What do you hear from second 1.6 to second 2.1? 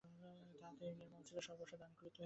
দান করতে